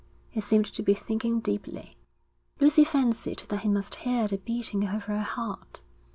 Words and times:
He 0.31 0.41
seemed 0.41 0.65
to 0.65 0.81
be 0.81 0.95
thinking 0.95 1.41
deeply. 1.41 1.93
Lucy 2.59 2.83
fancied 2.83 3.43
that 3.49 3.61
he 3.61 3.69
must 3.69 3.93
hear 3.93 4.27
the 4.27 4.39
beating 4.39 4.87
of 4.87 5.03
her 5.03 5.21
heart. 5.21 5.81